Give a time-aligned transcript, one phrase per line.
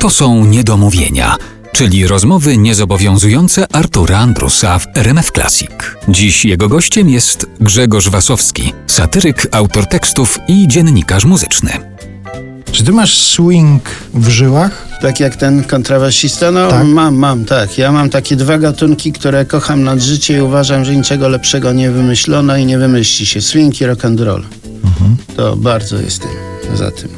[0.00, 1.36] To są niedomówienia,
[1.72, 5.70] czyli rozmowy niezobowiązujące Artura Andrusa w RMF Classic.
[6.08, 11.70] Dziś jego gościem jest Grzegorz Wasowski, satyryk, autor tekstów i dziennikarz muzyczny.
[12.72, 13.82] Czy ty masz swing
[14.14, 14.88] w żyłach?
[15.00, 16.50] Tak jak ten kontrabasista?
[16.50, 16.86] No Tak.
[16.86, 17.78] mam, mam, tak.
[17.78, 21.90] Ja mam takie dwa gatunki, które kocham nad życie i uważam, że niczego lepszego nie
[21.90, 23.40] wymyślono i nie wymyśli się.
[23.40, 24.44] Swing i rock and roll.
[24.84, 25.16] Mhm.
[25.36, 26.30] To bardzo jestem
[26.74, 27.08] za tym.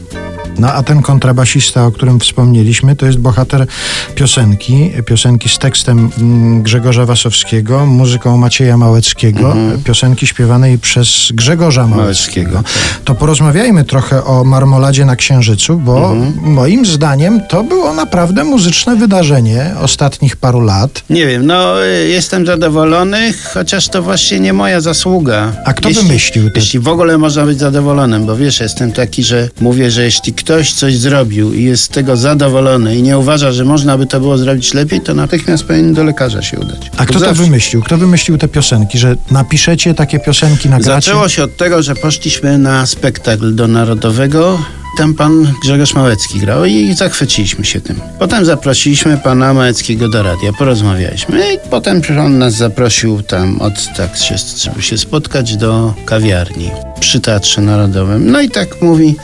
[0.59, 3.67] No a ten kontrabasista, o którym wspomnieliśmy, to jest bohater
[4.15, 4.91] piosenki.
[5.07, 9.57] Piosenki z tekstem mm, Grzegorza Wasowskiego, muzyką Macieja Małeckiego.
[9.85, 12.51] Piosenki śpiewanej przez Grzegorza Małeckiego.
[12.53, 18.97] Małeckiego, To porozmawiajmy trochę o Marmoladzie na Księżycu, bo moim zdaniem to było naprawdę muzyczne
[18.97, 21.03] wydarzenie ostatnich paru lat.
[21.11, 25.53] Nie wiem, no jestem zadowolony, chociaż to właśnie nie moja zasługa.
[25.65, 29.49] A kto wymyślił te- Jeśli w ogóle można być zadowolonym, bo wiesz, jestem taki, że
[29.61, 33.65] mówię, że jeśli ktoś coś zrobił i jest z tego zadowolony i nie uważa, że
[33.65, 36.91] można by to było zrobić lepiej, to natychmiast powinien do lekarza się udać.
[36.97, 37.83] A kto to wymyślił?
[37.83, 38.99] Kto wymyślił te piosenki?
[38.99, 41.07] Że napiszecie takie piosenki, nagracie?
[41.07, 44.59] Zaczęło się od tego, że poszliśmy na spektakl do Narodowego.
[44.99, 48.01] Tam pan Grzegorz Małecki grał i zachwyciliśmy się tym.
[48.19, 54.17] Potem zaprosiliśmy pana Małeckiego do radia, porozmawialiśmy i potem on nas zaprosił tam od tak
[54.17, 58.31] się, żeby się spotkać do kawiarni przy Teatrze Narodowym.
[58.31, 59.17] No i tak mówi,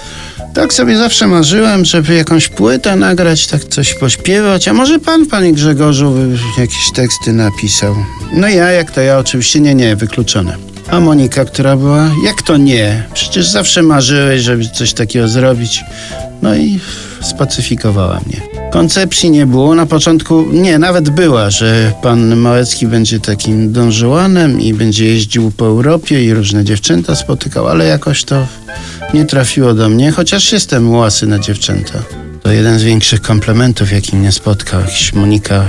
[0.55, 5.53] tak sobie zawsze marzyłem, żeby jakąś płytę nagrać, tak coś pośpiewać, a może pan, panie
[5.53, 6.15] Grzegorzu,
[6.59, 7.95] jakieś teksty napisał.
[8.33, 10.57] No ja, jak to ja, oczywiście nie, nie, wykluczone.
[10.91, 13.03] A Monika, która była, jak to nie?
[13.15, 15.85] Przecież zawsze marzyłeś, żeby coś takiego zrobić.
[16.43, 16.81] No i
[17.21, 18.60] spacyfikowała mnie.
[18.71, 19.75] Koncepcji nie było.
[19.75, 25.51] Na początku, nie, nawet była, że pan Małecki będzie takim Don Juanem i będzie jeździł
[25.51, 28.47] po Europie i różne dziewczęta spotykał, ale jakoś to
[29.15, 32.03] nie trafiło do mnie, chociaż jestem łasy na dziewczęta.
[32.43, 34.81] To jeden z większych komplementów, jaki mnie spotkał.
[35.15, 35.65] Monika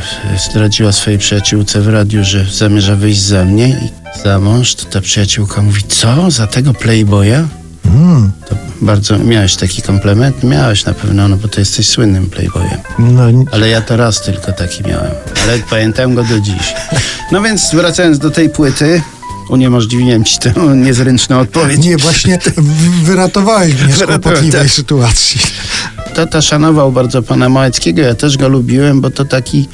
[0.50, 4.76] zdradziła swojej przyjaciółce w radiu, że zamierza wyjść za mnie i za mąż.
[4.76, 6.32] To ta przyjaciółka mówi, co?
[6.32, 7.48] Za tego playboya?
[7.86, 10.44] Mm, To bardzo miałeś taki komplement?
[10.44, 12.80] Miałeś na pewno, no bo ty jesteś słynnym playboyem.
[13.00, 15.12] no, Ale ja to raz tylko taki miałem.
[15.44, 16.74] Ale pamiętam go do dziś.
[17.32, 19.02] No więc wracając do tej płyty,
[19.50, 21.80] uniemożliwiłem ci tę niezręczną odpowiedź.
[21.80, 22.40] nie, właśnie
[23.04, 24.72] wyratowałeś mnie z kłopotliwej tak.
[24.72, 25.42] sytuacji.
[26.16, 29.68] Tata szanował bardzo pana Małeckiego, ja też go lubiłem, bo to taki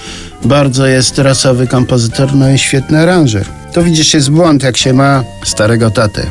[0.45, 3.45] bardzo jest rasowy kompozytor, no i świetny aranżer.
[3.73, 6.25] To widzisz, jest błąd, jak się ma starego tatę.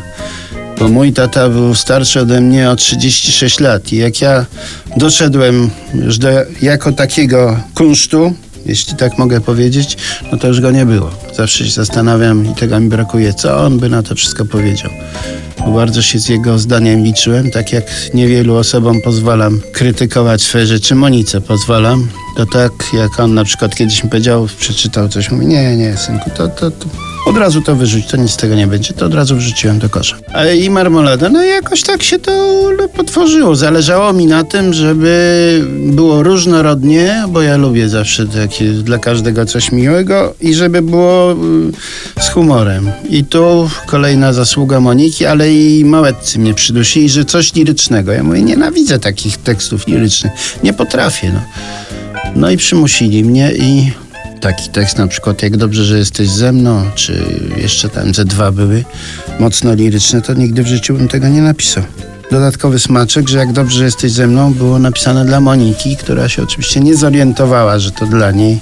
[0.78, 4.46] Bo mój tata był starszy ode mnie o 36 lat i jak ja
[4.96, 6.28] doszedłem już do
[6.62, 8.34] jako takiego kunsztu,
[8.66, 9.96] jeśli tak mogę powiedzieć,
[10.32, 11.10] no to już go nie było.
[11.36, 14.90] Zawsze się zastanawiam i tego mi brakuje, co on by na to wszystko powiedział.
[15.58, 17.84] Bo bardzo się z jego zdaniem liczyłem, tak jak
[18.14, 24.04] niewielu osobom pozwalam krytykować swoje rzeczy, Monice pozwalam, to tak jak on na przykład kiedyś
[24.04, 26.86] mi powiedział, przeczytał coś, mówi, nie, nie, synku, to, to, to
[27.26, 29.88] od razu to wyrzuć, to nic z tego nie będzie, to od razu wrzuciłem do
[29.88, 30.16] kosza.
[30.60, 33.56] I marmolada, no i jakoś tak się to no, potworzyło.
[33.56, 39.72] Zależało mi na tym, żeby było różnorodnie, bo ja lubię zawsze takie dla każdego coś
[39.72, 41.32] miłego i żeby było
[42.18, 42.90] y, z humorem.
[43.08, 48.12] I tu kolejna zasługa Moniki, ale i Małeccy mnie przydusili, że coś lirycznego.
[48.12, 50.32] Ja mówię, nienawidzę takich tekstów lirycznych.
[50.62, 51.40] Nie potrafię, no.
[52.36, 53.92] No i przymusili mnie i
[54.46, 57.24] taki tekst na przykład jak dobrze, że jesteś ze mną, czy
[57.56, 58.84] jeszcze tam ze dwa były
[59.40, 61.82] mocno liryczne, to nigdy w życiu bym tego nie napisał.
[62.30, 66.42] Dodatkowy smaczek, że jak dobrze, że jesteś ze mną, było napisane dla Moniki, która się
[66.42, 68.60] oczywiście nie zorientowała, że to dla niej.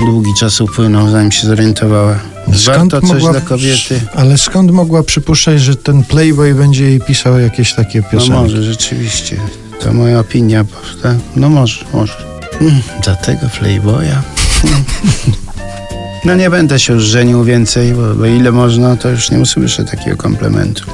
[0.00, 2.18] Długi czas upłynął, zanim się zorientowała.
[2.66, 4.00] Warto coś dla kobiety.
[4.14, 8.32] Ale skąd mogła przypuszczać, że ten Playboy będzie jej pisał jakieś takie No piosenki?
[8.32, 9.36] może, rzeczywiście.
[9.80, 10.64] To moja opinia.
[11.02, 11.16] Tak?
[11.36, 12.14] No może, może.
[12.60, 14.31] Mm, Za tego Playboya.
[16.24, 19.84] No nie będę się już żenił więcej, bo, bo ile można, to już nie usłyszę
[19.84, 20.84] takiego komplementu.